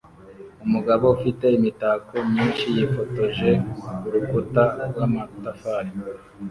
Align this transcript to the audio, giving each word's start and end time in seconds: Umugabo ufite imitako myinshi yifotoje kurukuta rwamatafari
Umugabo 0.65 1.05
ufite 1.15 1.45
imitako 1.57 2.15
myinshi 2.29 2.65
yifotoje 2.75 3.49
kurukuta 4.01 4.63
rwamatafari 4.89 5.91